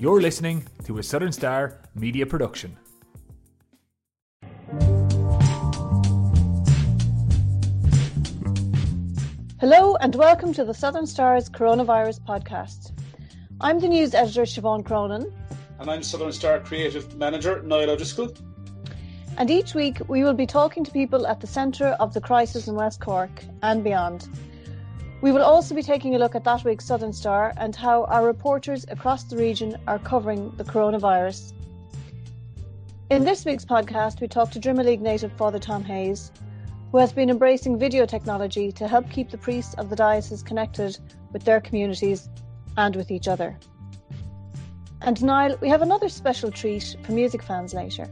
[0.00, 2.76] You're listening to a Southern Star media production.
[9.58, 12.92] Hello and welcome to the Southern Star's Coronavirus Podcast.
[13.60, 15.32] I'm the news editor Siobhan Cronin.
[15.80, 18.32] And I'm Southern Star Creative Manager Niall O'Driscoll.
[19.36, 22.68] And each week we will be talking to people at the centre of the crisis
[22.68, 24.28] in West Cork and beyond.
[25.20, 28.24] We will also be taking a look at that week's Southern Star and how our
[28.24, 31.54] reporters across the region are covering the coronavirus.
[33.10, 36.30] In this week's podcast, we talk to Drimoleague native Father Tom Hayes,
[36.92, 40.96] who has been embracing video technology to help keep the priests of the diocese connected
[41.32, 42.28] with their communities
[42.76, 43.58] and with each other.
[45.00, 48.08] And Niall, we have another special treat for music fans later.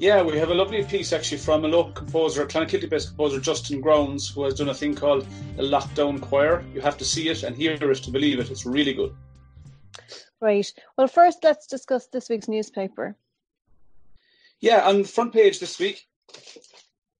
[0.00, 3.40] Yeah, we have a lovely piece actually from a local composer, a Clonakilty based composer
[3.40, 5.26] Justin Grounds, who has done a thing called
[5.56, 6.64] the Lockdown Choir.
[6.72, 8.48] You have to see it and hear it to believe it.
[8.48, 9.12] It's really good.
[10.40, 10.72] Right.
[10.96, 13.16] Well, first, let's discuss this week's newspaper.
[14.60, 16.06] Yeah, on the front page this week,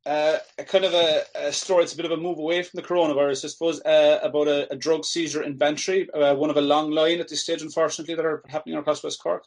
[0.07, 1.83] uh, a kind of a, a, story.
[1.83, 4.73] It's a bit of a move away from the coronavirus, I suppose, uh, about a,
[4.73, 8.15] a, drug seizure in Bantry, uh, one of a long line at this stage, unfortunately,
[8.15, 9.45] that are happening across West Cork.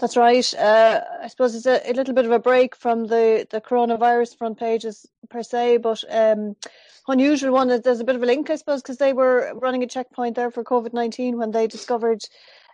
[0.00, 0.54] That's right.
[0.54, 4.36] Uh, I suppose it's a, a, little bit of a break from the, the coronavirus
[4.36, 6.56] front pages per se, but um,
[7.08, 7.68] unusual one.
[7.68, 10.50] There's a bit of a link, I suppose, because they were running a checkpoint there
[10.50, 12.22] for COVID 19 when they discovered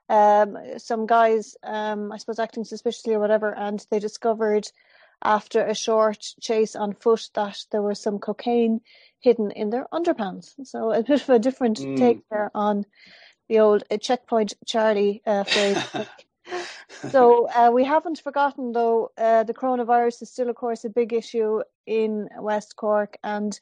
[0.08, 4.68] um, some guys, um, I suppose, acting suspiciously or whatever, and they discovered
[5.24, 8.80] after a short chase on foot that there was some cocaine
[9.20, 10.54] hidden in their underpants.
[10.64, 11.96] So a bit of a different mm.
[11.96, 12.84] take there on
[13.48, 15.78] the old uh, checkpoint Charlie uh, phrase.
[17.10, 21.12] so uh, we haven't forgotten, though, uh, the coronavirus is still, of course, a big
[21.12, 23.18] issue in West Cork.
[23.22, 23.58] And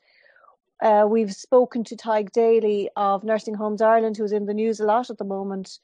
[0.82, 4.84] uh, we've spoken to Tadhg Daly of Nursing Homes Ireland, who's in the news a
[4.84, 5.78] lot at the moment.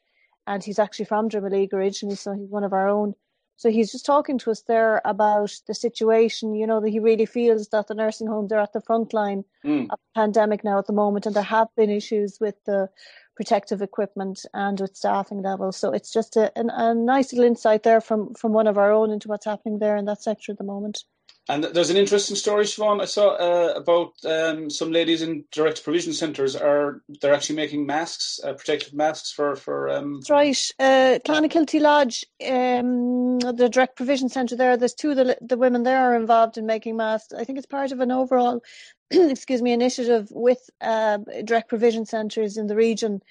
[0.47, 3.15] And he's actually from Drimoleague originally, so he's one of our own.
[3.57, 7.25] So he's just talking to us there about the situation, you know, that he really
[7.25, 9.85] feels that the nursing homes are at the front line mm.
[9.85, 12.91] of the pandemic now at the moment, and there have been issues with the
[13.37, 15.77] protective equipment and with staffing levels.
[15.77, 18.91] So it's just a, a, a nice little insight there from, from one of our
[18.91, 21.05] own into what's happening there in that sector at the moment.
[21.49, 25.85] And there's an interesting story, Siobhan, I saw uh, about um, some ladies in direct
[25.85, 29.89] provision centres are they're actually making masks, uh, protective masks for for.
[29.89, 30.15] Um...
[30.15, 30.71] That's right.
[30.81, 34.77] Uh, Clonakilty Lodge, um, the direct provision centre there.
[34.77, 37.33] There's two of the the women there are involved in making masks.
[37.33, 38.61] I think it's part of an overall,
[39.11, 43.23] excuse me, initiative with uh, direct provision centres in the region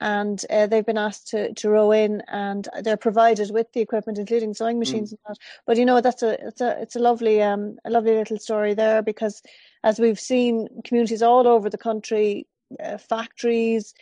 [0.00, 4.18] and uh, they've been asked to, to row in and they're provided with the equipment
[4.18, 4.80] including sewing mm.
[4.80, 5.16] machines mm.
[5.26, 8.14] and that but you know that's a it's a it's a lovely um a lovely
[8.14, 9.42] little story there because
[9.82, 12.46] as we've seen communities all over the country
[12.82, 13.94] uh, factories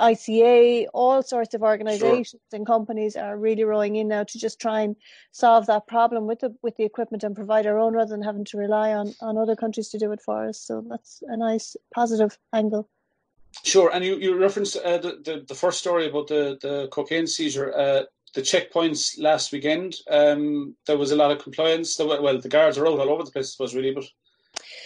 [0.00, 2.40] ICA, all sorts of organisations sure.
[2.52, 4.96] and companies are really rowing in now to just try and
[5.30, 8.44] solve that problem with the with the equipment and provide our own rather than having
[8.44, 10.60] to rely on on other countries to do it for us.
[10.60, 12.88] So that's a nice positive angle.
[13.64, 17.26] Sure, and you, you referenced uh, the, the, the first story about the, the cocaine
[17.26, 17.74] seizure.
[17.74, 18.02] Uh,
[18.34, 21.98] the checkpoints last weekend, um, there was a lot of compliance.
[21.98, 24.04] Were, well, the guards are out all over the place, I suppose, really, but.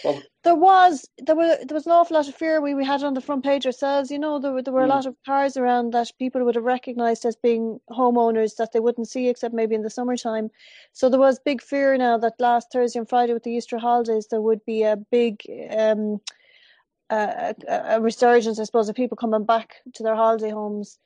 [0.03, 3.03] Well, there was there were there was an awful lot of fear we, we had
[3.03, 4.09] on the front page ourselves.
[4.09, 4.91] You know, there were there were mm.
[4.91, 8.79] a lot of cars around that people would have recognised as being homeowners that they
[8.79, 10.49] wouldn't see except maybe in the summertime.
[10.93, 14.27] So there was big fear now that last Thursday and Friday with the Easter holidays
[14.27, 15.41] there would be a big
[15.77, 16.19] um,
[17.11, 20.97] a, a resurgence, I suppose, of people coming back to their holiday homes.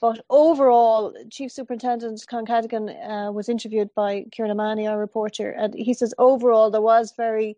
[0.00, 5.74] But overall, Chief Superintendent Con Cadogan uh, was interviewed by Kieran O'Mahony, our reporter, and
[5.74, 7.56] he says overall there was very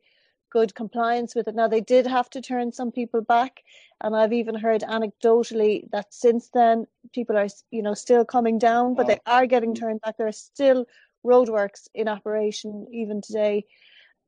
[0.51, 1.55] good compliance with it.
[1.55, 3.63] Now they did have to turn some people back,
[4.01, 8.95] and I've even heard anecdotally that since then people are, you know, still coming down,
[8.95, 9.81] but they are getting mm.
[9.81, 10.17] turned back.
[10.17, 10.87] There are still
[11.25, 13.65] roadworks in operation even today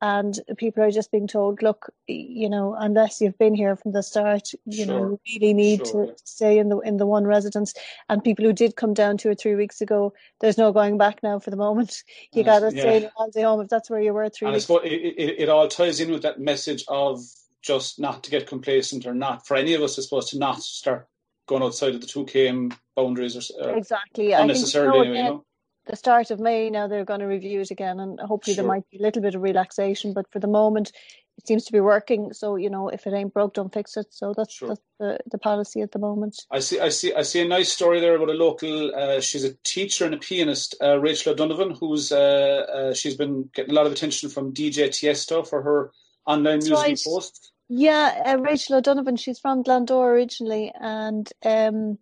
[0.02, 4.02] and people are just being told, look, you know, unless you've been here from the
[4.02, 4.86] start, you sure.
[4.86, 6.06] know, you really need sure.
[6.06, 7.72] to stay in the in the one residence.
[8.08, 11.22] And people who did come down two or three weeks ago, there's no going back
[11.22, 12.02] now for the moment.
[12.34, 12.80] You got to yeah.
[12.82, 14.46] stay in your home if that's where you were three.
[14.48, 14.64] And weeks.
[14.64, 17.20] I suppose it, it, it all ties in with that message of
[17.60, 20.60] just not to get complacent or not for any of us, I suppose, to not
[20.62, 21.06] start
[21.46, 25.08] going outside of the two km boundaries or, uh, exactly unnecessarily.
[25.08, 25.44] you know,
[25.86, 28.62] the start of May now they're going to review it again, and hopefully sure.
[28.62, 30.12] there might be a little bit of relaxation.
[30.12, 30.92] But for the moment,
[31.38, 32.32] it seems to be working.
[32.32, 34.06] So you know, if it ain't broke, don't fix it.
[34.10, 34.68] So that's, sure.
[34.68, 36.36] that's the, the policy at the moment.
[36.50, 38.94] I see, I see, I see a nice story there about a local.
[38.94, 43.48] Uh, she's a teacher and a pianist, uh, Rachel O'Donovan, who's uh, uh she's been
[43.54, 45.92] getting a lot of attention from DJ Tiesto for her
[46.26, 47.00] online that's music right.
[47.04, 47.52] posts.
[47.68, 49.16] Yeah, uh, Rachel O'Donovan.
[49.16, 51.98] She's from Glandore originally, and um,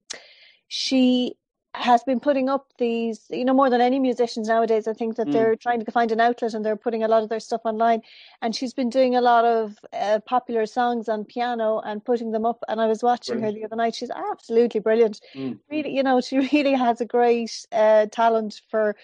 [0.67, 1.37] she
[1.75, 4.88] has been putting up these, you know, more than any musicians nowadays.
[4.88, 5.32] I think that mm.
[5.32, 8.02] they're trying to find an outlet and they're putting a lot of their stuff online.
[8.43, 12.44] And she's been doing a lot of uh, popular songs on piano and putting them
[12.44, 12.64] up.
[12.69, 13.56] And I was watching brilliant.
[13.56, 13.94] her the other night.
[13.94, 15.20] She's absolutely brilliant.
[15.34, 15.58] Mm.
[15.70, 18.96] Really, you know, she really has a great uh, talent for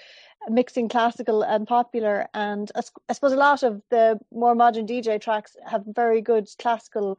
[0.48, 2.26] mixing classical and popular.
[2.34, 6.48] And I, I suppose a lot of the more modern DJ tracks have very good
[6.58, 7.18] classical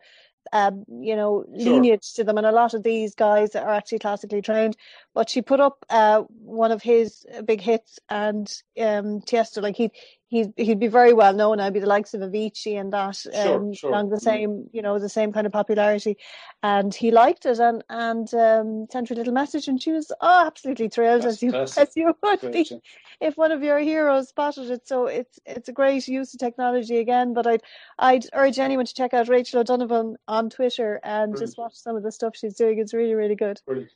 [0.53, 1.73] um, you know, sure.
[1.73, 2.37] lineage to them.
[2.37, 4.77] And a lot of these guys are actually classically trained.
[5.13, 8.47] But she put up uh, one of his big hits, and
[8.79, 9.91] um, Tiesto, like he
[10.27, 11.59] he'd he'd be very well known.
[11.59, 14.23] I'd be the likes of Avicii and that um, sure, along the mm-hmm.
[14.23, 16.17] same you know the same kind of popularity,
[16.61, 20.11] and he liked it and and um, sent her a little message, and she was
[20.21, 22.77] oh absolutely thrilled That's as you as you would be yeah.
[23.21, 24.87] if one of your heroes spotted it.
[24.87, 27.33] So it's it's a great use of technology again.
[27.33, 27.63] But I'd
[27.97, 31.39] I'd urge anyone to check out Rachel O'Donovan on Twitter and Brilliant.
[31.39, 32.79] just watch some of the stuff she's doing.
[32.79, 33.61] It's really really good.
[33.65, 33.91] Brilliant.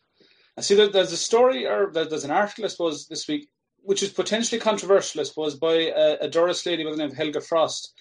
[0.57, 3.49] I see that there's a story or there's an article I suppose this week
[3.83, 7.17] which is potentially controversial, I suppose, by a, a Durrus lady by the name of
[7.17, 7.93] Helga Frost,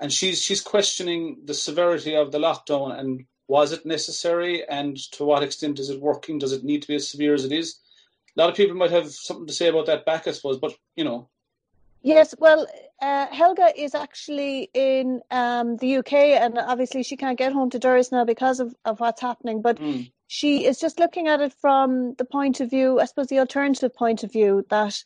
[0.00, 5.24] and she's she's questioning the severity of the lockdown and was it necessary and to
[5.24, 6.38] what extent is it working?
[6.38, 7.78] Does it need to be as severe as it is?
[8.36, 10.74] A lot of people might have something to say about that back, I suppose, but
[10.96, 11.28] you know.
[12.00, 12.66] Yes, well,
[13.00, 17.78] uh, Helga is actually in um, the UK, and obviously she can't get home to
[17.78, 19.62] Durrus now because of, of what's happening.
[19.62, 20.10] But mm.
[20.32, 23.94] She is just looking at it from the point of view, I suppose, the alternative
[23.94, 25.04] point of view that,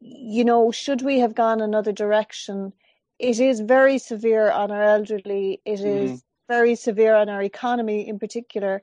[0.00, 2.72] you know, should we have gone another direction?
[3.18, 5.60] It is very severe on our elderly.
[5.66, 5.84] It mm.
[5.84, 8.80] is very severe on our economy in particular.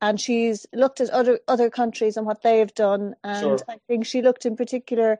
[0.00, 3.58] And she's looked at other other countries and what they've done, and sure.
[3.68, 5.18] I think she looked in particular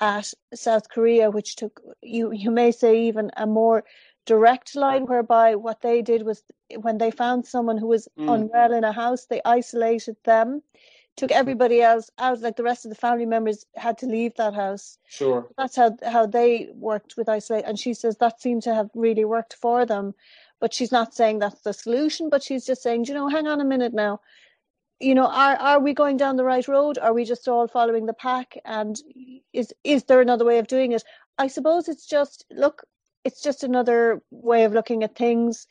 [0.00, 3.84] at South Korea, which took you you may say even a more
[4.26, 6.42] direct line whereby what they did was
[6.80, 8.32] when they found someone who was mm.
[8.32, 10.62] unwell in a house, they isolated them,
[11.16, 14.54] took everybody else out, like the rest of the family members had to leave that
[14.54, 14.98] house.
[15.06, 15.48] Sure.
[15.56, 19.24] That's how how they worked with isolate and she says that seemed to have really
[19.24, 20.14] worked for them.
[20.60, 23.60] But she's not saying that's the solution, but she's just saying, you know, hang on
[23.60, 24.20] a minute now
[25.00, 26.98] you know, are are we going down the right road?
[26.98, 28.56] Are we just all following the pack?
[28.64, 29.00] And
[29.52, 31.04] is is there another way of doing it?
[31.38, 32.84] I suppose it's just look,
[33.24, 35.66] it's just another way of looking at things.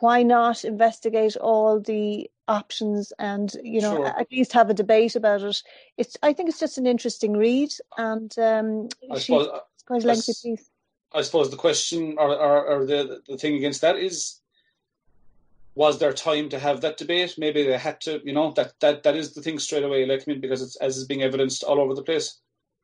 [0.00, 4.06] Why not investigate all the options and you know sure.
[4.06, 5.62] at least have a debate about it?
[5.96, 10.06] It's I think it's just an interesting read and um, I suppose, it's quite a
[10.06, 10.68] lengthy piece.
[11.12, 14.40] I suppose the question or, or, or the the thing against that is
[15.76, 17.34] was there time to have that debate?
[17.36, 20.06] Maybe they had to, you know, that that that is the thing straight away.
[20.06, 22.40] Like I mean, because it's as is being evidenced all over the place.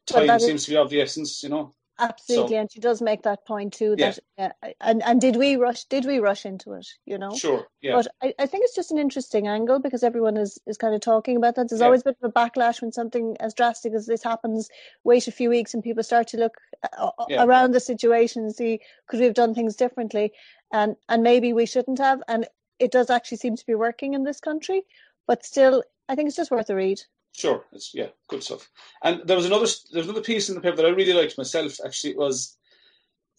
[0.06, 1.75] Time seems is, to be of the essence, you know.
[2.02, 3.94] Absolutely, so, and she does make that point too.
[3.96, 4.52] That yeah.
[4.81, 5.84] and and did we rush?
[5.84, 6.87] Did we rush into it?
[7.06, 7.34] You know.
[7.37, 7.66] Sure.
[7.81, 7.94] Yeah.
[7.94, 11.00] But I, I think it's just an interesting angle because everyone is is kind of
[11.00, 11.69] talking about that.
[11.69, 11.87] There's yeah.
[11.87, 14.69] always a bit of a backlash when something as drastic as this happens.
[15.04, 16.56] Wait a few weeks and people start to look
[16.99, 17.44] uh, uh yeah.
[17.44, 20.32] around the situation and see could we have done things differently,
[20.72, 22.20] and and maybe we shouldn't have.
[22.26, 22.48] And
[22.81, 24.82] it does actually seem to be working in this country.
[25.28, 27.00] But still, I think it's just worth a read.
[27.32, 28.70] Sure, it's yeah, good stuff.
[29.02, 31.79] And there was another there's another piece in the paper that I really liked myself.
[31.84, 32.56] Actually, it was,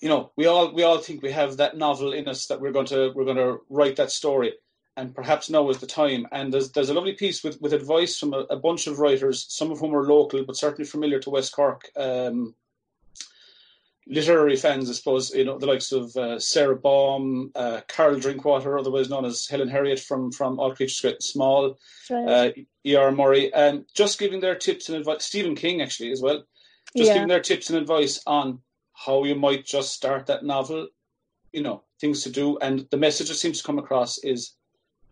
[0.01, 2.72] you know, we all we all think we have that novel in us that we're
[2.72, 4.54] going to we're going to write that story,
[4.98, 6.25] and perhaps now is the time.
[6.31, 9.45] And there's there's a lovely piece with with advice from a, a bunch of writers,
[9.50, 11.90] some of whom are local but certainly familiar to West Cork.
[11.95, 12.56] Um,
[14.07, 18.78] literary fans, I suppose, you know, the likes of uh, Sara Baume, uh, Carol Drinkwater,
[18.78, 21.78] otherwise known as Helen Herriot from, from All Creatures Great and Small,
[22.10, 22.28] right.
[22.28, 22.52] uh,
[22.86, 23.12] E.R.
[23.12, 26.44] Murray, um, just giving their tips and advice, Stephen King actually as well,
[26.95, 27.14] just yeah.
[27.14, 28.60] giving their tips and advice on
[28.94, 30.88] how you might just start that novel,
[31.52, 32.57] you know, things to do.
[32.57, 34.54] And the message that seems to come across is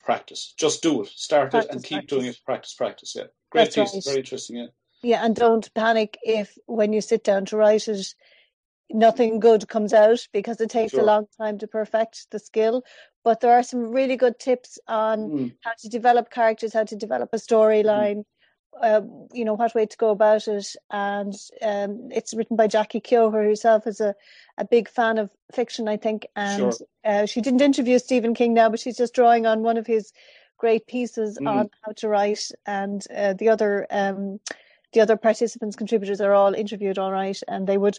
[0.04, 0.54] practice.
[0.58, 1.10] Just do it.
[1.10, 2.18] Start practice, it and keep practice.
[2.18, 2.40] doing it.
[2.46, 3.14] Practice, practice.
[3.16, 3.24] Yeah.
[3.50, 3.94] Great That's piece.
[3.94, 4.06] Right.
[4.06, 4.58] Very interesting.
[4.58, 4.68] Yeah.
[5.04, 8.14] Yeah, and don't panic if when you sit down to write it,
[8.94, 11.02] nothing good comes out because it takes sure.
[11.02, 12.84] a long time to perfect the skill.
[13.24, 15.54] But there are some really good tips on mm.
[15.62, 18.24] how to develop characters, how to develop a storyline,
[18.76, 18.82] mm.
[18.82, 20.76] uh, you know, what way to go about it.
[20.90, 24.16] And um, it's written by Jackie who herself is a,
[24.58, 26.26] a big fan of fiction, I think.
[26.36, 26.88] And sure.
[27.06, 30.12] uh, she didn't interview Stephen King now, but she's just drawing on one of his
[30.58, 31.48] great pieces mm.
[31.48, 32.50] on how to write.
[32.66, 33.88] And uh, the other.
[33.90, 34.40] Um,
[34.94, 37.98] the other participants, contributors are all interviewed all right, and they would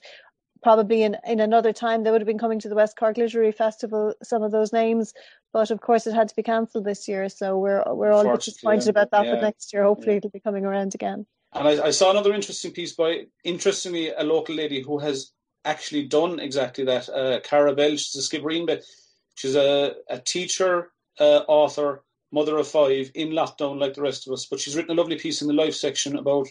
[0.62, 3.52] probably in, in another time they would have been coming to the West Cork Literary
[3.52, 5.12] Festival, some of those names.
[5.52, 8.88] But of course it had to be cancelled this year, so we're we're all disappointed
[8.88, 9.26] about that.
[9.26, 9.34] Yeah.
[9.34, 10.18] But next year hopefully yeah.
[10.18, 11.26] it'll be coming around again.
[11.54, 15.32] And I, I, saw another interesting piece by interestingly a local lady who has
[15.66, 17.08] actually done exactly that.
[17.10, 18.82] Uh, Cara Bell, she's a Skibbereen, but
[19.34, 24.32] she's a, a teacher, uh, author, mother of five, in lockdown like the rest of
[24.32, 24.46] us.
[24.46, 26.48] But she's written a lovely piece in the life section about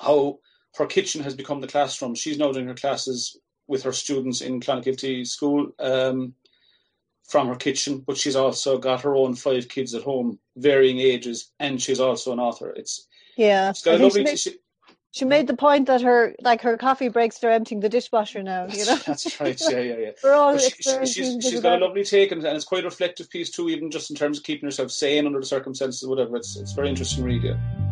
[0.00, 0.38] how
[0.76, 2.14] her kitchen has become the classroom.
[2.14, 6.34] She's now doing her classes with her students in Clonakilty School um,
[7.28, 11.50] from her kitchen, but she's also got her own five kids at home, varying ages,
[11.58, 12.70] and she's also an author.
[12.70, 14.36] It's yeah, she's got a lovely.
[14.36, 14.58] She made,
[15.12, 18.66] she made the point that her like her coffee breaks they're emptying the dishwasher now.
[18.66, 19.60] You know, that's right.
[19.70, 20.10] Yeah, yeah, yeah.
[20.24, 20.70] We're all she,
[21.06, 23.92] she's, she's got a lovely take, and, and it's quite a reflective piece too, even
[23.92, 26.36] just in terms of keeping herself sane under the circumstances, whatever.
[26.36, 27.44] It's it's very interesting read.
[27.44, 27.83] Yeah.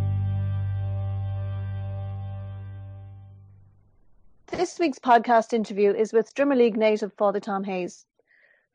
[4.73, 8.07] This week's podcast interview is with Drimoleague native Father Tom Hayes.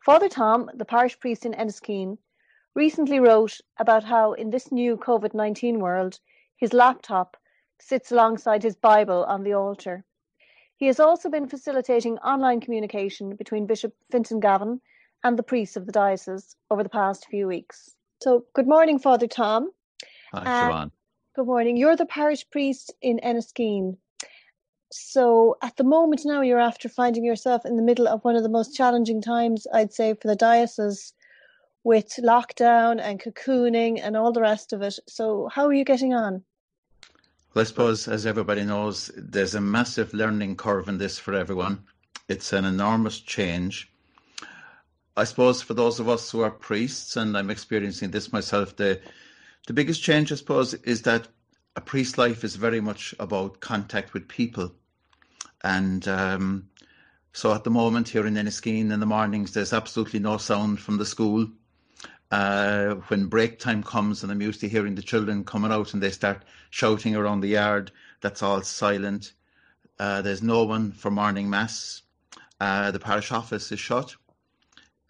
[0.06, 2.20] Father Tom, the parish priest in Enniskeane,
[2.76, 6.20] recently wrote about how in this new COVID 19 world,
[6.56, 7.36] his laptop
[7.80, 10.06] sits alongside his Bible on the altar.
[10.76, 14.80] He has also been facilitating online communication between Bishop Fintan Gavin
[15.24, 17.96] and the priests of the diocese over the past few weeks.
[18.22, 19.72] So, good morning, Father Tom.
[20.32, 20.92] Hi, Siobhan.
[21.36, 21.76] Good morning.
[21.76, 23.98] You're the parish priest in Enniskeane.
[24.92, 28.44] So at the moment now, you're after finding yourself in the middle of one of
[28.44, 31.14] the most challenging times, I'd say, for the diocese
[31.84, 35.00] with lockdown and cocooning and all the rest of it.
[35.08, 36.44] So how are you getting on?
[37.54, 41.84] Well, I suppose, as everybody knows, there's a massive learning curve in this for everyone.
[42.28, 43.92] It's an enormous change.
[45.16, 49.02] I suppose for those of us who are priests, and I'm experiencing this myself, the
[49.66, 51.28] the biggest change, I suppose, is that
[51.78, 54.74] a priest's life is very much about contact with people.
[55.64, 56.70] And um,
[57.34, 60.98] so at the moment here in Enniskeane in the mornings, there's absolutely no sound from
[60.98, 61.48] the school.
[62.32, 66.02] Uh, when break time comes and I'm used to hearing the children coming out and
[66.02, 67.92] they start shouting around the yard,
[68.22, 69.34] that's all silent.
[70.00, 72.02] Uh, there's no one for morning mass.
[72.60, 74.16] Uh, the parish office is shut.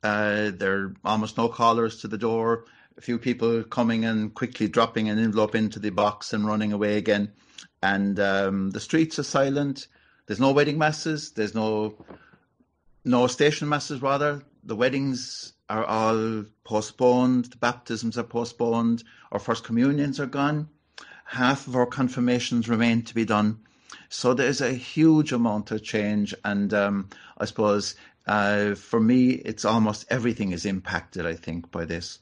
[0.03, 2.65] Uh, there are almost no callers to the door
[2.97, 6.97] a few people coming and quickly dropping an envelope into the box and running away
[6.97, 7.31] again.
[7.83, 9.87] And um, the streets are silent.
[10.25, 11.31] There's no wedding masses.
[11.31, 11.95] There's no
[13.05, 14.01] no station masses.
[14.01, 17.45] Rather, the weddings are all postponed.
[17.45, 19.03] The baptisms are postponed.
[19.31, 20.69] Our first communions are gone.
[21.25, 23.59] Half of our confirmations remain to be done.
[24.09, 29.65] So there's a huge amount of change, and um, I suppose uh, for me, it's
[29.65, 31.25] almost everything is impacted.
[31.25, 32.19] I think by this.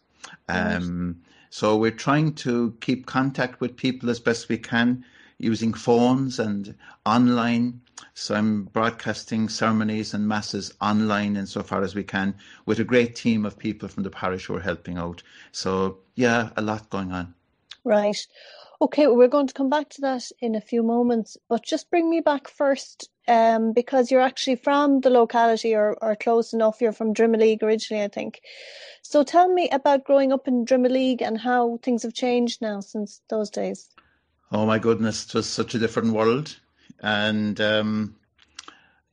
[0.48, 5.06] Um, so we're trying to keep contact with people as best we can
[5.38, 7.82] using phones and online.
[8.14, 13.46] So I'm broadcasting ceremonies and masses online insofar as we can with a great team
[13.46, 15.24] of people from the parish who are helping out.
[15.52, 17.34] So yeah, a lot going on.
[17.84, 18.18] Right.
[18.82, 22.10] Okay, we're going to come back to that in a few moments, but just bring
[22.10, 26.82] me back first um, because you're actually from the locality or, or close enough.
[26.82, 28.42] You're from Drimoleague originally, I think.
[29.02, 33.22] So tell me about growing up in Drimoleague and how things have changed now since
[33.30, 33.90] those days.
[34.52, 36.60] Oh my goodness, it was such a different world.
[37.00, 38.16] And, um,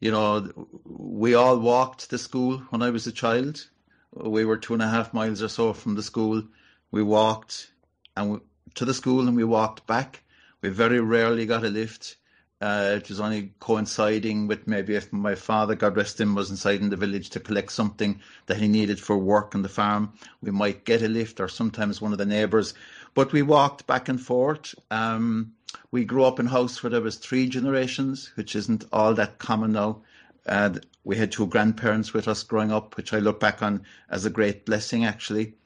[0.00, 0.50] you know,
[0.85, 3.64] we all walked to school when I was a child.
[4.12, 6.42] We were two and a half miles or so from the school.
[6.90, 7.71] We walked
[8.16, 8.38] and we,
[8.75, 10.23] to the school and we walked back.
[10.61, 12.16] We very rarely got a lift.
[12.61, 16.81] Uh, it was only coinciding with maybe if my father, God rest him, was inside
[16.81, 20.12] in the village to collect something that he needed for work on the farm.
[20.40, 22.73] We might get a lift or sometimes one of the neighbours.
[23.14, 24.76] But we walked back and forth.
[24.92, 25.54] Um,
[25.90, 29.38] we grew up in a house where there was three generations, which isn't all that
[29.38, 30.02] common now.
[30.47, 34.25] Uh, we had two grandparents with us growing up, which I look back on as
[34.25, 35.57] a great blessing, actually.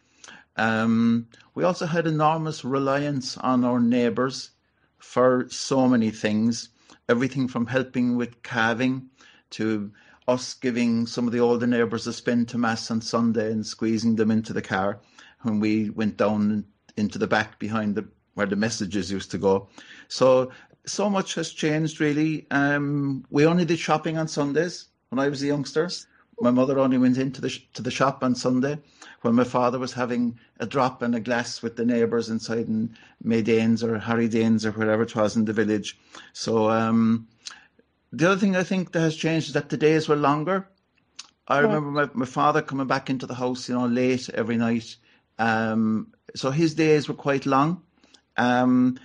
[0.56, 4.50] Um, we also had enormous reliance on our neighbours
[4.98, 6.70] for so many things
[7.08, 9.08] everything from helping with calving
[9.50, 9.92] to
[10.28, 14.16] us giving some of the older neighbours a spin to mass on Sunday and squeezing
[14.16, 14.98] them into the car
[15.42, 16.64] when we went down
[16.96, 19.68] into the back behind the where the messages used to go.
[20.08, 20.50] So
[20.84, 22.46] so much has changed really.
[22.50, 25.88] Um, we only did shopping on Sundays when I was a youngster.
[26.40, 28.78] My mother only went into the sh- to the shop on Sunday
[29.22, 32.96] when my father was having a drop and a glass with the neighbours inside in
[33.24, 35.98] Maydanes or Harry Danes or wherever it was in the village.
[36.32, 37.28] So um,
[38.12, 40.68] the other thing I think that has changed is that the days were longer.
[41.48, 44.96] I remember my, my father coming back into the house, you know, late every night.
[45.38, 47.82] Um, so his days were quite long.
[48.36, 48.98] Um,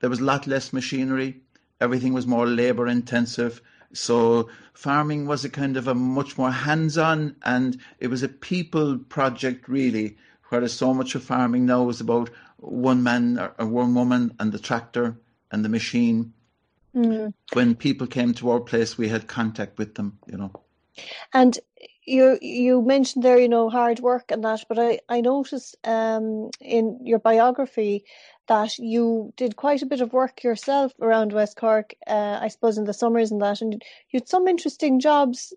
[0.00, 1.42] there was a lot less machinery.
[1.80, 3.60] Everything was more labour intensive.
[3.92, 8.98] So farming was a kind of a much more hands-on and it was a people
[8.98, 10.16] project really,
[10.48, 14.58] whereas so much of farming now is about one man or one woman and the
[14.58, 15.16] tractor
[15.50, 16.32] and the machine.
[16.94, 17.32] Mm.
[17.52, 20.52] When people came to our place, we had contact with them, you know.
[21.32, 21.58] And
[22.04, 26.50] you you mentioned there, you know, hard work and that, but I I noticed um
[26.60, 28.04] in your biography
[28.48, 31.94] that you did quite a bit of work yourself around West Cork.
[32.06, 33.74] Uh, I suppose in the summers and that, and
[34.10, 35.52] you had some interesting jobs.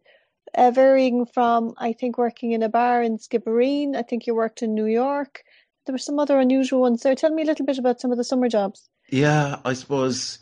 [0.54, 3.96] Uh, varying from, I think, working in a bar in Skibbereen.
[3.96, 5.44] I think you worked in New York.
[5.86, 7.16] There were some other unusual ones there.
[7.16, 8.90] Tell me a little bit about some of the summer jobs.
[9.10, 10.40] Yeah, I suppose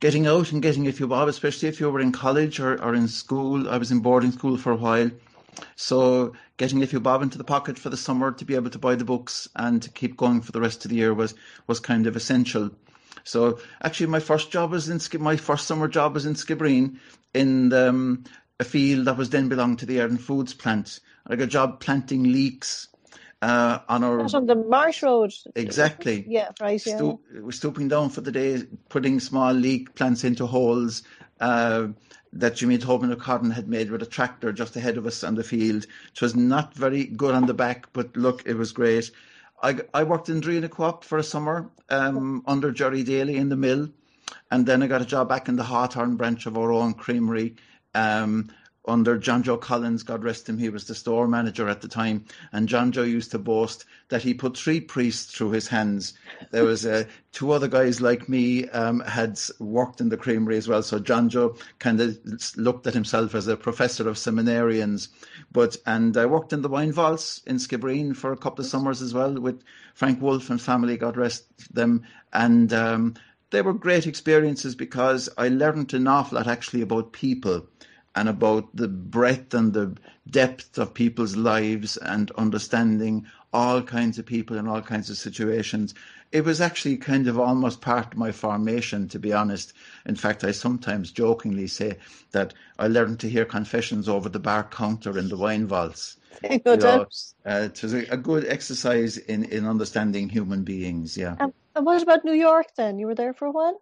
[0.00, 2.94] getting out and getting a few bob, especially if you were in college or, or
[2.94, 3.68] in school.
[3.68, 5.10] I was in boarding school for a while.
[5.76, 8.78] So getting a few bob into the pocket for the summer to be able to
[8.78, 11.34] buy the books and to keep going for the rest of the year was
[11.66, 12.70] was kind of essential.
[13.24, 16.98] So actually, my first job was in my first summer job was in Skibbereen
[17.34, 18.24] in um,
[18.60, 21.00] a field that was then belonged to the Erin Foods plant.
[21.26, 22.88] I got a job planting leeks
[23.42, 25.32] uh, on our That's on the Marsh Road.
[25.54, 26.24] exactly.
[26.28, 26.84] Yeah, right.
[26.84, 26.96] Yeah.
[26.96, 31.02] Sto- we're stooping down for the day, putting small leek plants into holes
[31.40, 31.88] uh,
[32.40, 35.44] that Jimmy Tobin O'Connor had made with a tractor just ahead of us on the
[35.44, 35.84] field.
[36.14, 39.10] It was not very good on the back, but look, it was great.
[39.62, 43.56] I, I worked in Drinagh Co-op for a summer um, under Jerry Daly in the
[43.56, 43.88] mill,
[44.50, 47.56] and then I got a job back in the Hawthorne branch of our own creamery.
[47.94, 48.50] Um,
[48.86, 52.24] under John Joe Collins, God rest him, he was the store manager at the time,
[52.52, 56.14] and John Joe used to boast that he put three priests through his hands.
[56.50, 60.68] There was uh, two other guys like me um, had worked in the creamery as
[60.68, 62.18] well, so John Joe kind of
[62.56, 65.08] looked at himself as a professor of seminarians.
[65.52, 69.02] But and I worked in the wine vaults in Skibbereen for a couple of summers
[69.02, 69.62] as well with
[69.94, 72.72] Frank Wolf and family, God rest them, and.
[72.72, 73.14] Um,
[73.50, 77.68] they were great experiences because I learned an awful lot actually about people
[78.16, 79.94] and about the breadth and the
[80.28, 85.94] depth of people's lives and understanding all kinds of people in all kinds of situations.
[86.32, 89.74] It was actually kind of almost part of my formation, to be honest.
[90.06, 91.98] In fact, I sometimes jokingly say
[92.32, 96.16] that I learned to hear confessions over the bar counter in the wine vaults.
[96.66, 97.16] No you doubt.
[97.46, 101.34] Know, uh, it was a, a, good exercise in, in understanding human beings, yeah.
[101.40, 102.98] Um, and what about New York then?
[102.98, 103.80] You were there for a while?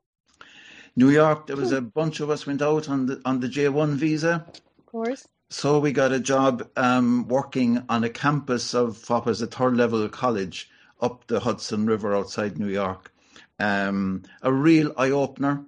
[0.97, 3.95] New York, there was a bunch of us went out on the on the J1
[3.95, 4.45] visa.
[4.79, 5.27] Of course.
[5.51, 9.77] So we got a job um, working on a campus of what was a third
[9.77, 13.12] level college up the Hudson River outside New York.
[13.59, 15.64] Um, a real eye opener.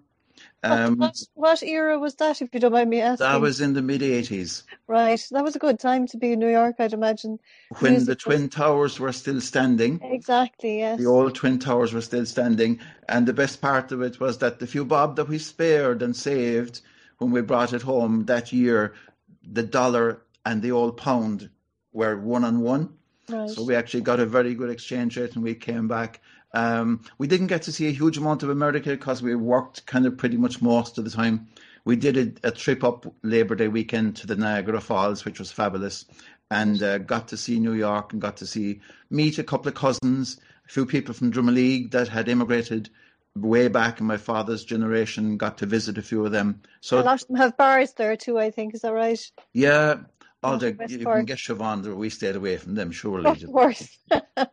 [0.71, 3.27] Um, what, what, era was that, if you don't mind me asking?
[3.27, 4.63] That was in the mid 80s.
[4.87, 5.25] Right.
[5.31, 7.39] That was a good time to be in New York, I'd imagine.
[7.79, 8.49] When Music the Twin.
[8.49, 10.01] Towers were still standing.
[10.03, 10.99] Exactly, yes.
[10.99, 12.81] The old Twin Towers were still standing.
[13.09, 16.15] And the best part of it was that the few bob that we spared and
[16.15, 16.81] saved
[17.19, 18.95] when we brought it home that year,
[19.43, 21.51] the dollar and the old pound
[21.93, 22.95] were one on one.
[23.29, 23.51] Right.
[23.51, 26.21] So we actually got a very good exchange rate and we came back
[26.57, 30.07] um, we didn't get to see a huge amount of America because we worked kind
[30.07, 31.49] of pretty much most of the time.
[31.85, 35.53] We did a, a trip up Labor Day weekend to the Niagara Falls, which was
[35.53, 36.07] fabulous,
[36.51, 39.75] and uh, got to see New York and got to see meet a couple of
[39.75, 42.89] cousins, a few people from Drimoleague that had immigrated
[43.37, 45.37] way back in my father's generation.
[45.37, 46.63] Got to visit a few of them.
[46.81, 48.39] So a lot of them have bars there too.
[48.39, 49.21] I think is that right?
[49.53, 49.97] Yeah,
[50.43, 53.31] all the you can get Siobhan, we stayed away from them, surely.
[53.31, 53.99] Of course.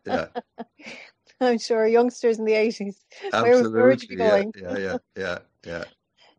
[0.06, 0.28] yeah.
[1.44, 2.96] I'm sure youngsters in the 80s.
[3.32, 3.72] Absolutely.
[3.80, 4.54] Where, would you be going?
[4.60, 5.84] Yeah, yeah, yeah, yeah.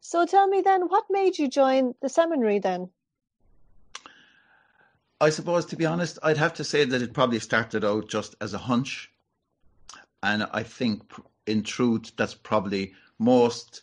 [0.01, 2.91] so tell me then, what made you join the seminary then?
[5.21, 8.35] I suppose, to be honest, I'd have to say that it probably started out just
[8.41, 9.11] as a hunch.
[10.23, 11.03] And I think,
[11.47, 13.83] in truth, that's probably most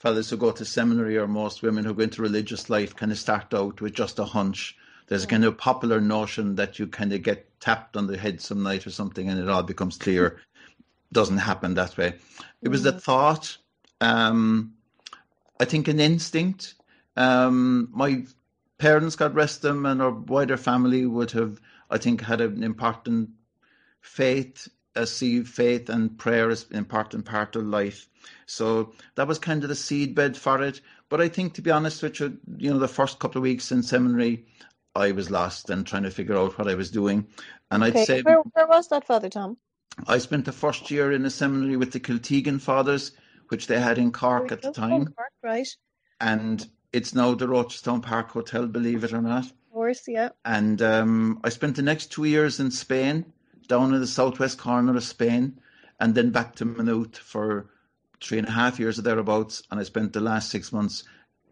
[0.00, 3.18] fellas who go to seminary or most women who go into religious life kind of
[3.18, 4.76] start out with just a hunch.
[5.06, 5.30] There's a mm.
[5.30, 8.84] kind of popular notion that you kind of get tapped on the head some night
[8.84, 10.40] or something and it all becomes clear
[11.12, 12.14] doesn't happen that way.
[12.60, 13.02] It was the mm.
[13.02, 13.56] thought,
[14.00, 14.74] um,
[15.60, 16.74] I think, an instinct.
[17.16, 18.24] Um, my
[18.78, 23.30] parents, God rest them, and our wider family would have, I think, had an important
[24.00, 28.08] faith, a seed faith and prayer as an important part of life.
[28.46, 30.80] So that was kind of the seedbed for it.
[31.08, 33.70] But I think, to be honest with you, you know, the first couple of weeks
[33.70, 34.46] in seminary,
[34.94, 37.26] I was lost and trying to figure out what I was doing.
[37.70, 38.00] And okay.
[38.00, 39.56] I'd say, where, where was that, Father Tom?
[40.06, 43.12] I spent the first year in a seminary with the Kiltegan Fathers,
[43.48, 45.06] which they had in Cork at the time.
[45.06, 45.68] Cork, right.
[46.20, 49.44] And it's now the Rochestown Park Hotel, believe it or not.
[49.44, 50.30] Of course, yeah.
[50.44, 53.32] And um, I spent the next two years in Spain,
[53.68, 55.60] down in the southwest corner of Spain,
[56.00, 57.66] and then back to Maynooth for
[58.22, 59.62] three and a half years or thereabouts.
[59.70, 61.04] And I spent the last six months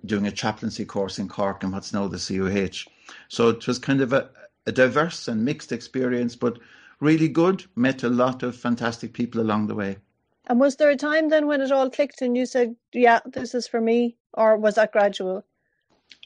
[0.04, 2.90] doing a chaplaincy course in Cork and what's now the CUH.
[3.28, 4.30] So it was kind of a,
[4.66, 6.58] a diverse and mixed experience, but
[7.00, 7.64] really good.
[7.74, 9.96] Met a lot of fantastic people along the way.
[10.46, 13.54] And was there a time then when it all clicked and you said, "Yeah, this
[13.54, 15.44] is for me," or was that gradual?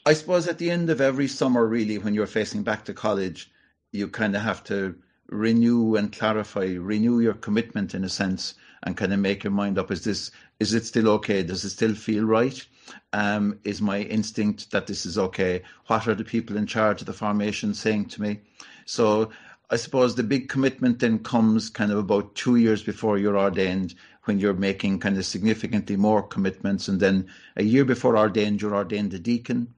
[0.05, 3.51] I suppose at the end of every summer, really, when you're facing back to college,
[3.91, 4.95] you kind of have to
[5.27, 9.77] renew and clarify, renew your commitment in a sense, and kind of make your mind
[9.77, 11.43] up: is this, is it still okay?
[11.43, 12.65] Does it still feel right?
[13.13, 15.61] Um, is my instinct that this is okay?
[15.87, 18.41] What are the people in charge of the formation saying to me?
[18.85, 19.31] So
[19.71, 23.95] I suppose the big commitment then comes kind of about two years before you're ordained,
[24.25, 28.75] when you're making kind of significantly more commitments, and then a year before ordained, you're
[28.75, 29.73] ordained a deacon,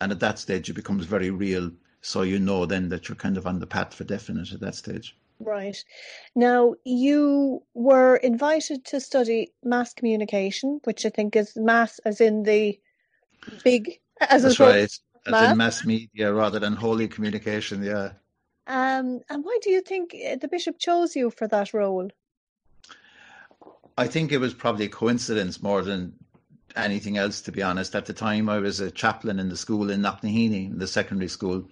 [0.00, 1.70] and at that stage it becomes very real.
[2.00, 4.74] So you know then that you're kind of on the path for definite at that
[4.74, 5.16] stage.
[5.38, 5.76] Right.
[6.34, 12.42] Now, you were invited to study mass communication, which I think is mass as in
[12.44, 12.78] the
[13.64, 14.00] big.
[14.20, 14.76] As That's right.
[14.76, 15.50] As mass.
[15.50, 18.12] in mass media rather than holy communication, yeah.
[18.66, 22.10] Um, and why do you think uh, the bishop chose you for that role?
[23.98, 26.14] I think it was probably a coincidence more than
[26.76, 27.94] anything else, to be honest.
[27.94, 31.28] At the time, I was a chaplain in the school in Knocknaheeny, in the secondary
[31.28, 31.68] school,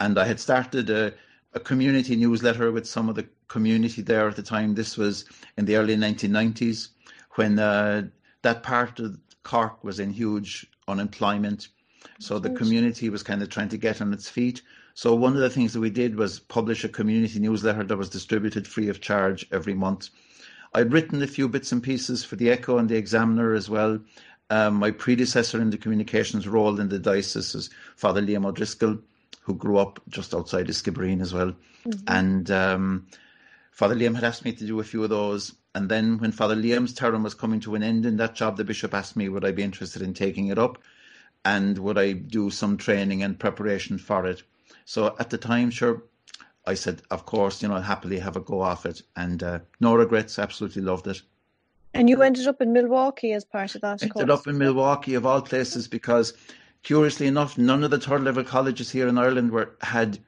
[0.00, 1.14] and I had started a
[1.54, 4.74] a community newsletter with some of the community there at the time.
[4.74, 5.24] This was
[5.56, 6.88] in the early 1990s
[7.32, 8.08] when uh,
[8.42, 11.68] that part of Cork was in huge unemployment.
[12.18, 14.62] So the community was kind of trying to get on its feet.
[14.94, 18.10] So one of the things that we did was publish a community newsletter that was
[18.10, 20.10] distributed free of charge every month.
[20.74, 23.98] I'd written a few bits and pieces for the Echo and the Examiner as well.
[24.50, 28.98] Um, my predecessor in the communications role in the diocese is Father Liam O'Driscoll
[29.42, 31.52] who grew up just outside of Skibbereen as well.
[31.86, 32.04] Mm-hmm.
[32.06, 33.06] And um,
[33.72, 35.52] Father Liam had asked me to do a few of those.
[35.74, 38.64] And then when Father Liam's term was coming to an end in that job, the
[38.64, 40.78] bishop asked me would I be interested in taking it up
[41.44, 44.42] and would I do some training and preparation for it.
[44.84, 46.02] So at the time, sure,
[46.66, 49.02] I said, of course, you know, I'll happily have a go off it.
[49.16, 51.22] And uh, no regrets, absolutely loved it.
[51.94, 54.02] And you ended up in Milwaukee as part of that.
[54.02, 54.30] Ended course.
[54.30, 56.32] up in Milwaukee, of all places, because
[56.82, 60.18] Curiously enough, none of the third level colleges here in Ireland were had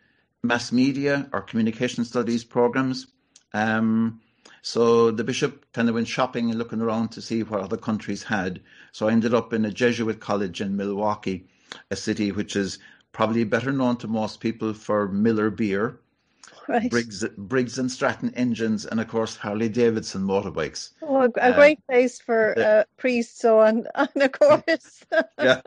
[0.43, 3.09] mass media or communication studies programs.
[3.53, 4.21] Um,
[4.63, 8.23] so the bishop kind of went shopping and looking around to see what other countries
[8.23, 8.61] had.
[8.93, 11.49] So I ended up in a Jesuit college in Milwaukee,
[11.91, 12.79] a city which is
[13.15, 15.99] probably better known to most people for Miller beer,
[16.69, 16.91] right.
[16.91, 20.91] Briggs, Briggs and Stratton engines, and of course Harley Davidson motorbikes.
[21.01, 25.05] Oh, a, a great place for the, uh, priests, so on, and of course.
[25.39, 25.63] yeah,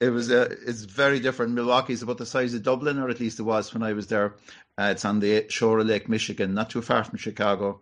[0.00, 1.52] it was uh, it's very different.
[1.54, 4.06] Milwaukee is about the size of Dublin, or at least it was when I was
[4.06, 4.36] there.
[4.78, 7.80] Uh, it's on the shore of Lake Michigan, not too far from Chicago.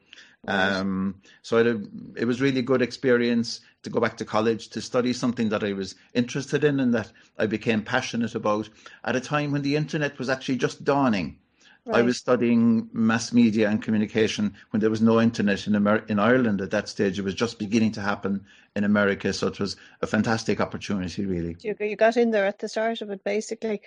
[0.49, 1.77] Um, so it,
[2.17, 5.65] it was really a good experience to go back to college to study something that
[5.65, 8.69] I was interested in and that I became passionate about
[9.05, 11.39] at a time when the internet was actually just dawning.
[11.87, 11.99] Right.
[11.99, 16.19] I was studying mass media and communication when there was no internet in Amer- in
[16.19, 17.17] Ireland at that stage.
[17.17, 21.57] It was just beginning to happen in America, so it was a fantastic opportunity, really.
[21.61, 23.83] You, you got in there at the start of it, basically.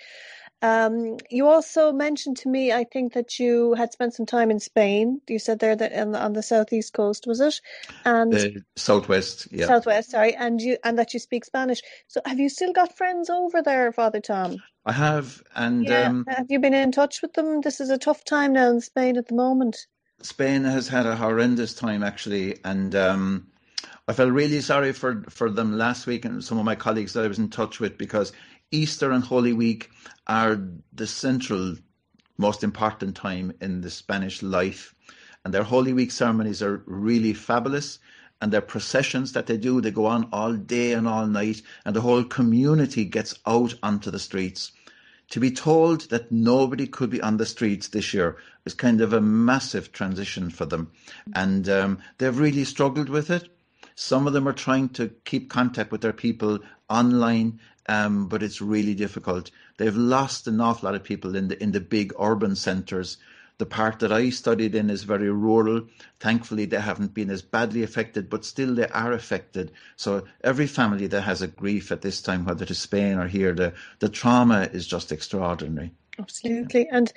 [0.62, 4.60] Um, you also mentioned to me, I think that you had spent some time in
[4.60, 5.22] Spain.
[5.28, 7.62] You said there that on, on the southeast coast, was it?
[8.04, 10.12] And the southwest, yeah, southwest.
[10.12, 11.82] Sorry, and you and that you speak Spanish.
[12.08, 14.58] So, have you still got friends over there, Father Tom?
[14.86, 16.08] I have, and yeah.
[16.08, 17.62] um, have you been in touch with them?
[17.62, 19.88] This is a tough time now in Spain at the moment.
[20.22, 23.48] Spain has had a horrendous time actually, and um,
[24.10, 27.24] I felt really sorry for for them last week and some of my colleagues that
[27.24, 28.34] I was in touch with because
[28.71, 29.89] Easter and Holy Week
[30.27, 30.62] are
[30.93, 31.75] the central,
[32.38, 34.93] most important time in the Spanish life.
[35.43, 37.99] And their Holy Week ceremonies are really fabulous.
[38.41, 41.95] And their processions that they do, they go on all day and all night, and
[41.95, 44.71] the whole community gets out onto the streets.
[45.32, 49.13] To be told that nobody could be on the streets this year is kind of
[49.13, 50.91] a massive transition for them.
[51.34, 53.49] And um, they've really struggled with it.
[53.95, 58.62] Some of them are trying to keep contact with their people online um, but it's
[58.62, 59.49] really difficult.
[59.78, 63.17] They've lost an awful lot of people in the in the big urban centres.
[63.58, 65.88] The part that I studied in is very rural.
[66.19, 69.71] Thankfully, they haven't been as badly affected, but still they are affected.
[69.97, 73.54] So every family that has a grief at this time, whether to Spain or here,
[73.54, 75.91] the the trauma is just extraordinary.
[76.19, 76.97] Absolutely, yeah.
[76.97, 77.13] and.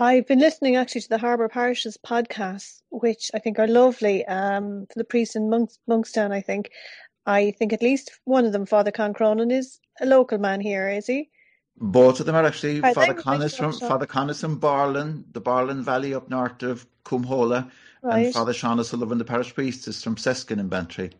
[0.00, 4.24] I've been listening actually to the Harbour Parishes podcast, which I think are lovely.
[4.26, 6.70] Um, for the priests in Monks, Monkstown, I think,
[7.28, 10.88] I think at least one of them, Father Con Cronin, is a local man here,
[10.88, 11.28] is he?
[11.76, 12.80] Both of them are actually.
[12.80, 16.86] Father Con is from Father Con is from Borlin, the Borlin Valley up north of
[17.04, 17.70] Coomhola,
[18.02, 18.24] right.
[18.24, 21.10] and Father Sean O'Sullivan, the parish priest, is from Seskin in Bantry.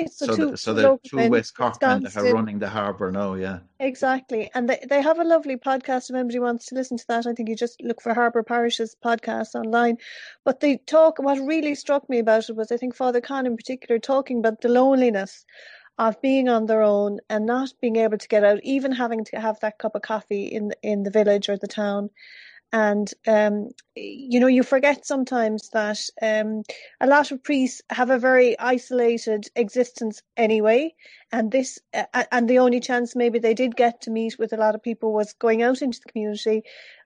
[0.00, 2.68] Right, so, so two, the, so the two West Cork men that are running the
[2.68, 3.58] harbour now, yeah.
[3.78, 6.10] Exactly, and they they have a lovely podcast.
[6.10, 8.96] If anybody wants to listen to that, I think you just look for Harbour Parishes
[9.04, 9.98] podcast online.
[10.44, 11.18] But they talk.
[11.18, 14.60] What really struck me about it was, I think Father Con in particular talking about
[14.60, 15.44] the loneliness
[15.98, 19.38] of being on their own and not being able to get out, even having to
[19.38, 22.10] have that cup of coffee in in the village or the town.
[22.72, 26.62] And um, you know, you forget sometimes that um,
[27.00, 30.94] a lot of priests have a very isolated existence anyway,
[31.32, 34.56] and this uh, and the only chance maybe they did get to meet with a
[34.56, 36.62] lot of people was going out into the community,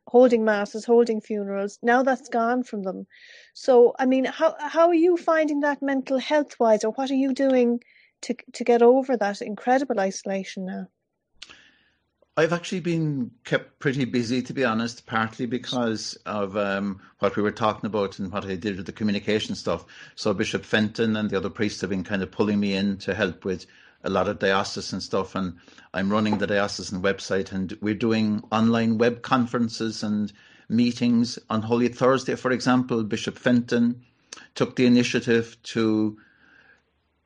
[0.07, 1.79] holding masses, holding funerals.
[1.83, 3.07] Now that's gone from them.
[3.55, 7.15] So, I mean, how how are you finding that mental health wise, or what are
[7.15, 7.83] you doing
[8.23, 10.89] to to get over that incredible isolation now?
[12.37, 17.43] I've actually been kept pretty busy, to be honest, partly because of um, what we
[17.45, 19.85] were talking about and what I did with the communication stuff.
[20.17, 23.15] So Bishop Fintan and the other priests have been kind of pulling me in to
[23.15, 23.67] help with
[24.03, 25.37] a lot of diocesan stuff.
[25.37, 25.59] And
[25.93, 30.33] I'm running the diocesan website and we're doing online web conferences and
[30.69, 31.39] meetings.
[31.51, 34.03] On Holy Thursday, for example, Bishop Fintan
[34.57, 36.19] took the initiative to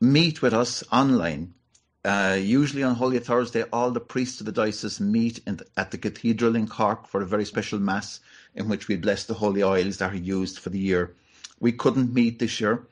[0.02, 1.54] meet with us online
[2.04, 5.98] uh, usually on Holy Thursday, all the priests of the diocese meet the, at the
[5.98, 8.20] cathedral in Cork for a very special mass
[8.54, 11.14] in which we bless the holy oils that are used for the year.
[11.60, 12.86] We couldn't meet this year,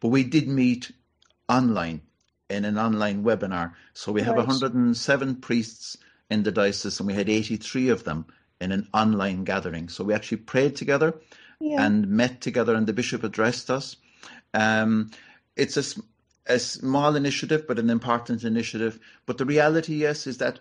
[0.00, 0.92] but we did meet
[1.48, 2.02] online
[2.48, 3.72] in an online webinar.
[3.94, 5.96] So we have 107 priests
[6.30, 8.26] in the diocese, and we had 83 of them
[8.60, 9.88] in an online gathering.
[9.88, 11.14] So we actually prayed together
[11.60, 11.84] yeah.
[11.84, 13.96] and met together, and the bishop addressed us.
[14.54, 15.10] Um,
[15.56, 15.82] it's a
[16.46, 18.98] a small initiative, but an important initiative.
[19.26, 20.60] But the reality, yes, is that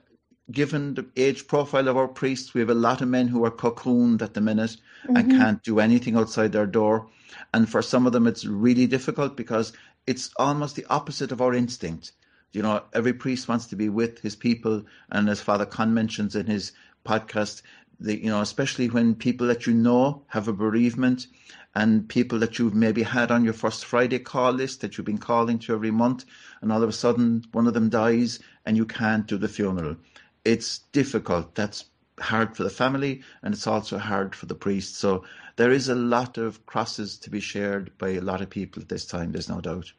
[0.52, 3.52] given the age profile of our priests, we have a lot of men who are
[3.52, 5.16] cocooned at the minute mm-hmm.
[5.16, 7.08] and can't do anything outside their door.
[7.54, 9.74] And for some of them, it's really difficult because
[10.08, 12.12] it's almost the opposite of our instinct.
[12.52, 14.84] You know, every priest wants to be with his people.
[15.10, 16.74] And as Father Con mentions in his
[17.06, 17.62] podcast,
[18.00, 21.28] the, you know, especially when people that you know have a bereavement
[21.76, 25.18] and people that you've maybe had on your first Friday call list that you've been
[25.18, 26.26] calling to every month,
[26.62, 29.96] and all of a sudden one of them dies and you can't do the funeral.
[30.44, 31.56] It's difficult.
[31.56, 31.86] That's
[32.20, 34.96] hard for the family and it's also hard for the priest.
[34.96, 35.24] So
[35.56, 38.90] there is a lot of crosses to be shared by a lot of people at
[38.90, 39.92] this time, there's no doubt.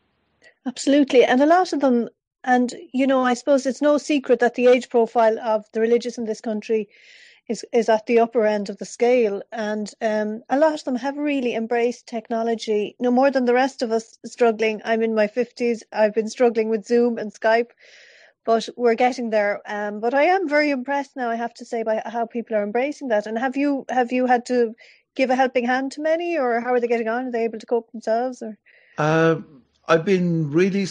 [0.66, 1.24] Absolutely.
[1.24, 2.08] And a lot of them
[2.44, 6.18] and you know, I suppose it's no secret that the age profile of the religious
[6.18, 6.88] in this country
[7.48, 10.96] is is at the upper end of the scale, and um, a lot of them
[10.96, 12.96] have really embraced technology.
[13.00, 14.81] No more than the rest of us struggling.
[14.85, 15.83] I'm in my fifties.
[15.92, 17.70] I've been struggling with Zoom and Skype,
[18.44, 19.61] but we're getting there.
[19.66, 21.31] Um, but I am very impressed now.
[21.31, 23.26] I have to say by how people are embracing that.
[23.26, 24.74] And have you have you had to
[25.14, 27.26] give a helping hand to many, or how are they getting on?
[27.26, 28.42] Are they able to cope themselves?
[28.42, 28.57] Or
[28.98, 29.40] uh,
[29.88, 30.87] I've been really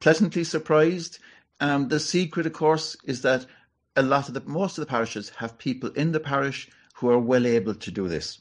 [0.00, 1.18] pleasantly surprised.
[1.58, 3.46] Um, the secret, of course, is that
[3.96, 7.18] a lot of the most of the parishes have people in the parish who are
[7.18, 8.40] well able to do this.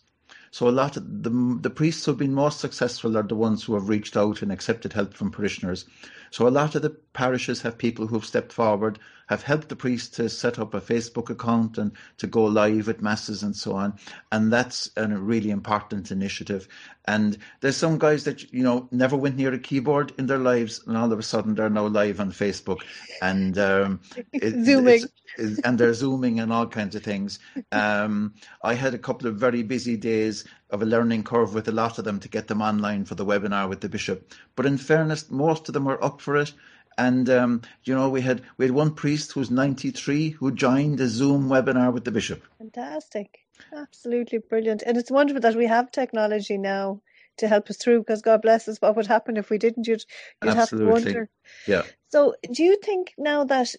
[0.52, 3.64] So a lot of the the priests who have been most successful are the ones
[3.64, 5.86] who have reached out and accepted help from parishioners.
[6.32, 9.76] So a lot of the parishes have people who have stepped forward, have helped the
[9.76, 13.74] priest to set up a Facebook account and to go live at masses and so
[13.76, 13.98] on.
[14.32, 16.68] And that's a really important initiative.
[17.06, 20.82] And there's some guys that you know never went near a keyboard in their lives,
[20.86, 22.82] and all of a sudden they're now live on Facebook
[23.22, 24.00] and um,
[24.34, 25.04] it, zooming.
[25.38, 27.40] and they're zooming and all kinds of things.
[27.72, 28.34] Um,
[28.64, 31.98] I had a couple of very busy days of a learning curve with a lot
[31.98, 34.34] of them to get them online for the webinar with the bishop.
[34.56, 36.54] But in fairness, most of them were up for it.
[36.98, 41.08] And um, you know, we had we had one priest who's 93 who joined a
[41.08, 42.44] Zoom webinar with the bishop.
[42.58, 43.40] Fantastic,
[43.76, 47.02] absolutely brilliant, and it's wonderful that we have technology now
[47.38, 48.00] to help us through.
[48.00, 49.88] Because God bless us, what would happen if we didn't?
[49.88, 50.06] You'd
[50.42, 50.94] you'd absolutely.
[50.94, 51.30] have to wonder.
[51.68, 51.82] Yeah.
[52.08, 53.76] So, do you think now that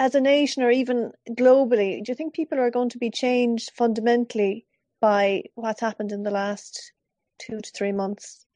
[0.00, 3.70] as a nation or even globally, do you think people are going to be changed
[3.76, 4.66] fundamentally
[5.00, 6.92] by what's happened in the last
[7.38, 8.46] two to three months?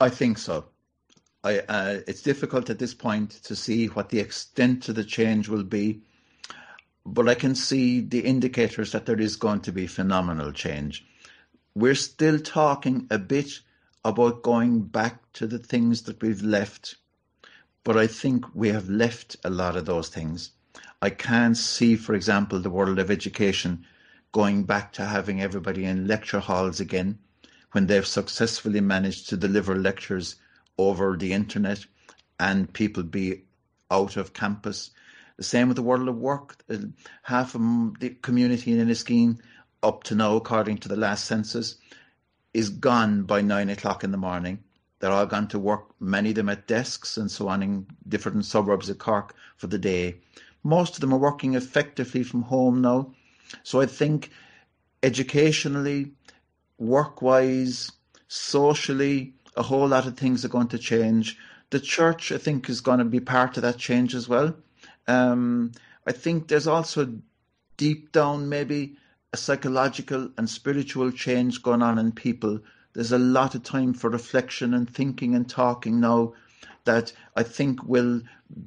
[0.00, 0.64] I think so.
[1.44, 5.48] I, uh, it's difficult at this point to see what the extent of the change
[5.48, 6.02] will be,
[7.04, 11.04] but I can see the indicators that there is going to be phenomenal change.
[11.74, 13.60] We're still talking a bit
[14.04, 16.96] about going back to the things that we've left,
[17.84, 20.50] but I think we have left a lot of those things.
[21.00, 23.84] I can't see, for example, the world of education
[24.32, 27.18] going back to having everybody in lecture halls again
[27.72, 30.36] when they've successfully managed to deliver lectures
[30.78, 31.84] over the internet
[32.40, 33.42] and people be
[33.90, 34.90] out of campus.
[35.36, 36.64] The same with the world of work.
[37.22, 39.38] Half of the community in Enniskeane,
[39.82, 41.76] up to now, according to the last census,
[42.54, 44.62] is gone by nine o'clock in the morning.
[44.98, 48.44] They're all gone to work, many of them at desks and so on in different
[48.44, 50.20] suburbs of Cork for the day.
[50.62, 53.12] Most of them are working effectively from home now.
[53.62, 54.30] So I think
[55.02, 56.12] educationally,
[56.78, 57.90] work wise,
[58.28, 61.38] socially, a whole lot of things are going to change.
[61.70, 64.54] the church, I think, is going to be part of that change as well.
[65.08, 65.72] Um,
[66.06, 67.14] I think there's also
[67.78, 68.96] deep down maybe
[69.32, 72.60] a psychological and spiritual change going on in people.
[72.92, 76.34] There's a lot of time for reflection and thinking and talking now
[76.84, 78.20] that I think will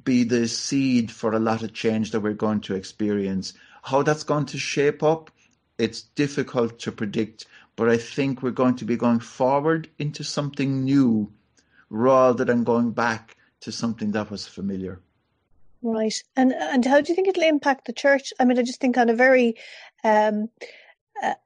[0.04, 3.54] be the seed for a lot of change that we're going to experience.
[3.86, 5.30] How that's going to shape up,
[5.78, 7.46] it's difficult to predict,
[7.76, 11.32] but I think we're going to be going forward into something new
[11.88, 15.00] rather than going back to something that was familiar.
[15.82, 16.20] Right.
[16.34, 18.32] And and how do you think it'll impact the church?
[18.40, 19.54] I mean, I just think on a very
[20.02, 20.48] um,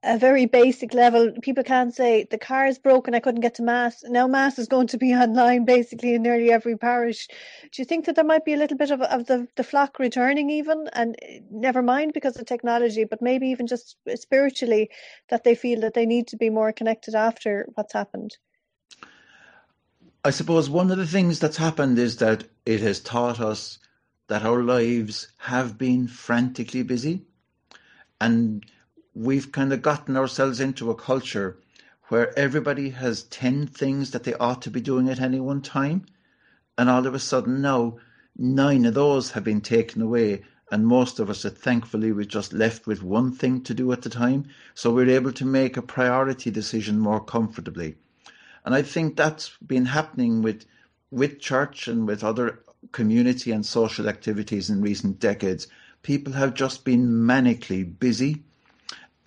[0.02, 3.62] a, very basic level, people can't say the car is broken, I couldn't get to
[3.62, 4.02] mass.
[4.04, 7.28] Now mass is going to be online basically in nearly every parish.
[7.28, 9.98] Do you think that there might be a little bit of, of the, the flock
[9.98, 14.90] returning even and eh, never mind because of technology, but maybe even just spiritually
[15.28, 18.36] that they feel that they need to be more connected after what's happened?
[20.24, 23.78] I suppose one of the things that's happened is that it has taught us
[24.28, 27.22] that our lives have been frantically busy
[28.20, 28.64] and
[29.14, 31.58] we've kind of gotten ourselves into a culture
[32.08, 36.04] where everybody has 10 things that they ought to be doing at any one time
[36.78, 37.96] and all of a sudden now
[38.36, 40.42] nine of those have been taken away
[40.72, 44.02] and most of us are thankfully we're just left with one thing to do at
[44.02, 47.96] the time so we're able to make a priority decision more comfortably
[48.64, 50.64] and i think that's been happening with
[51.10, 52.60] with church and with other
[52.92, 55.66] community and social activities in recent decades,
[56.02, 58.44] people have just been manically busy.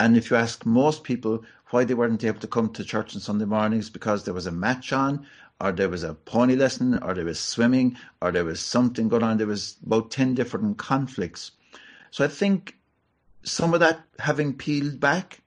[0.03, 3.21] And if you ask most people why they weren't able to come to church on
[3.21, 5.25] Sunday mornings because there was a match on,
[5.61, 9.23] or there was a pony lesson, or there was swimming, or there was something going
[9.23, 11.51] on, there was about 10 different conflicts.
[12.11, 12.75] So I think
[13.43, 15.39] some of that having peeled back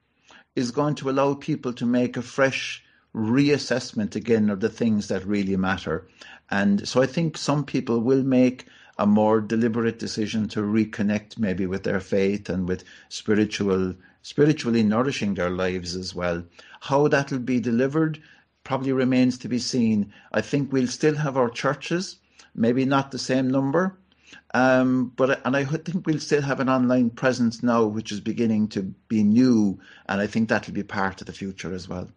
[0.55, 5.23] is going to allow people to make a fresh reassessment again of the things that
[5.23, 6.07] really matter.
[6.49, 8.65] And so I think some people will make
[8.97, 13.93] a more deliberate decision to reconnect maybe with their faith and with spiritual
[14.27, 16.43] spiritually nourishing their lives as well.
[16.81, 18.21] How that'll be delivered
[18.65, 20.11] probably remains to be seen.
[20.33, 22.17] I think we'll still have our churches,
[22.53, 23.97] maybe not the same number,
[24.53, 28.67] um, but and I think we'll still have an online presence now, which is beginning
[28.69, 32.09] to be new, and I think that'll be part of the future as well.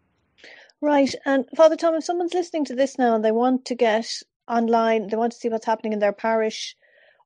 [0.80, 1.14] Right.
[1.24, 4.08] And Father Tom, if someone's listening to this now and they want to get
[4.48, 6.76] online, they want to see what's happening in their parish,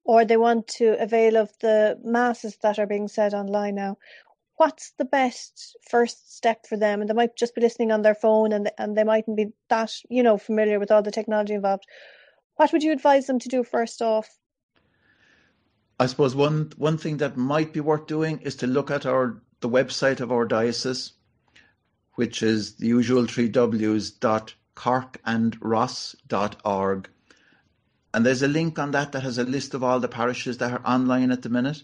[0.05, 3.97] or they want to avail of the masses that are being said online now,
[4.57, 7.01] what's the best first step for them?
[7.01, 9.93] And they might just be listening on their phone and and they mightn't be that,
[10.09, 11.85] you know, familiar with all the technology involved.
[12.57, 14.39] What would you advise them to do first off?
[15.99, 19.41] I suppose one one thing that might be worth doing is to look at our
[19.61, 21.13] the website of our diocese
[22.15, 27.09] which is the usual three W's dot corkandross.org.
[28.13, 30.73] And there's a link on that that has a list of all the parishes that
[30.73, 31.83] are online at the minute.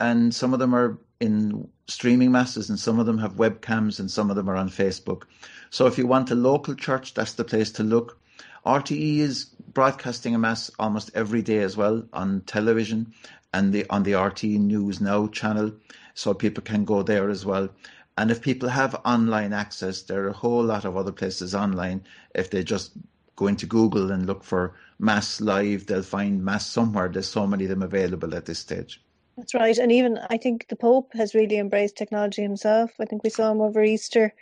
[0.00, 4.10] And some of them are in streaming masses, and some of them have webcams, and
[4.10, 5.22] some of them are on Facebook.
[5.70, 8.18] So if you want a local church, that's the place to look.
[8.66, 13.12] RTE is broadcasting a mass almost every day as well on television
[13.52, 15.72] and the on the RTE News Now channel,
[16.14, 17.68] so people can go there as well.
[18.16, 22.04] And if people have online access, there are a whole lot of other places online.
[22.34, 22.92] If they just
[23.36, 27.08] go into Google and look for Mass Live, they'll find Mass somewhere.
[27.08, 29.00] There's so many of them available at this stage.
[29.36, 29.76] That's right.
[29.76, 32.92] And even I think the Pope has really embraced technology himself.
[33.00, 34.32] I think we saw him over Easter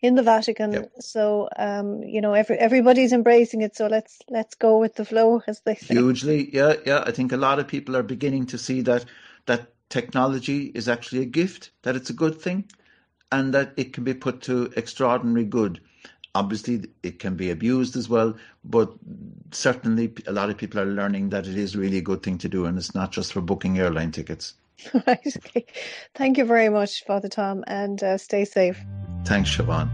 [0.00, 0.72] in the Vatican.
[0.72, 0.92] Yep.
[1.00, 3.76] So um, you know, every everybody's embracing it.
[3.76, 5.94] So let's let's go with the flow, as they say.
[5.94, 7.04] Hugely, yeah, yeah.
[7.06, 9.04] I think a lot of people are beginning to see that
[9.46, 12.64] that technology is actually a gift, that it's a good thing
[13.32, 15.80] and that it can be put to extraordinary good.
[16.34, 18.92] Obviously, it can be abused as well, but
[19.52, 22.48] certainly a lot of people are learning that it is really a good thing to
[22.48, 24.54] do, and it's not just for booking airline tickets.
[25.06, 25.36] Right.
[25.36, 25.66] Okay.
[26.16, 28.82] Thank you very much, Father Tom, and uh, stay safe.
[29.24, 29.88] Thanks, Siobhan.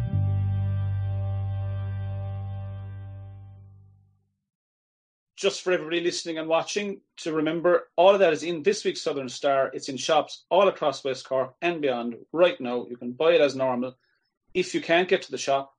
[5.40, 9.00] just for everybody listening and watching to remember all of that is in this week's
[9.00, 9.70] Southern Star.
[9.72, 12.86] It's in shops all across West Cork and beyond right now.
[12.90, 13.96] You can buy it as normal.
[14.52, 15.72] If you can't get to the shop,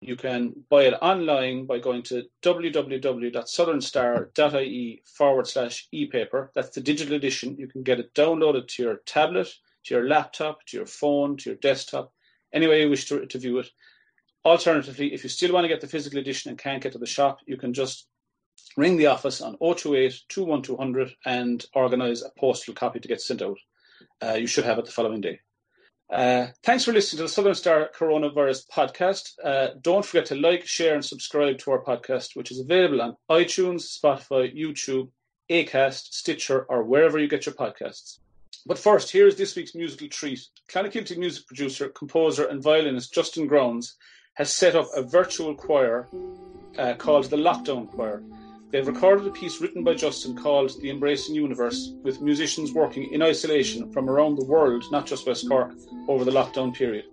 [0.00, 6.50] you can buy it online by going to www.southernstar.ie forward slash e-paper.
[6.54, 7.56] That's the digital edition.
[7.58, 9.52] You can get it downloaded to your tablet,
[9.84, 12.12] to your laptop, to your phone, to your desktop,
[12.52, 13.68] any way you wish to, to view it.
[14.44, 17.06] Alternatively, if you still want to get the physical edition and can't get to the
[17.06, 18.06] shop, you can just
[18.76, 23.58] ring the office on 028 21200 and organise a postal copy to get sent out.
[24.22, 25.40] Uh, you should have it the following day.
[26.10, 29.32] Uh, thanks for listening to the Southern Star Coronavirus podcast.
[29.44, 33.16] Uh, don't forget to like, share, and subscribe to our podcast, which is available on
[33.30, 35.10] iTunes, Spotify, YouTube,
[35.50, 38.20] Acast, Stitcher, or wherever you get your podcasts.
[38.64, 40.40] But first, here's this week's musical treat.
[40.70, 43.96] Clonakilty music producer, composer, and violinist Justin Grounds
[44.34, 46.08] has set up a virtual choir
[46.78, 48.22] uh, called the Lockdown Choir.
[48.70, 53.22] They've recorded a piece written by Justin called The Embracing Universe, with musicians working in
[53.22, 55.72] isolation from around the world, not just West Cork,
[56.06, 57.06] over the lockdown period.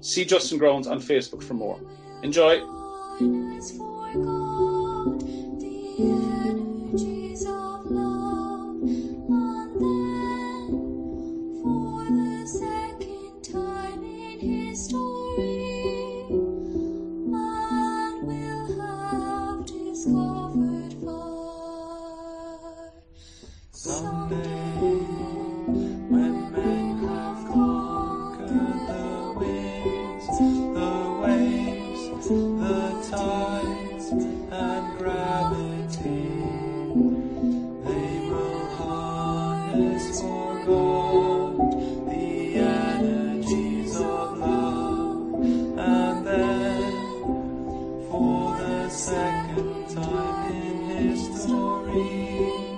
[0.00, 1.78] See Justin Grounds on Facebook for more.
[2.22, 2.60] Enjoy!
[51.32, 52.69] Thanks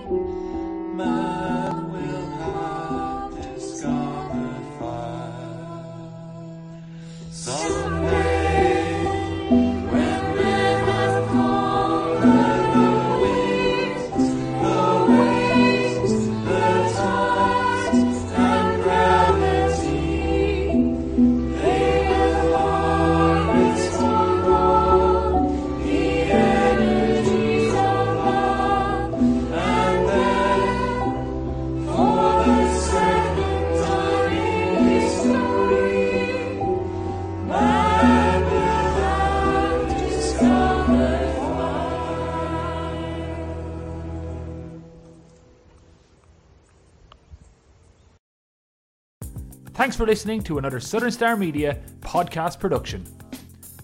[50.02, 53.06] for listening to another Southern Star Media podcast production.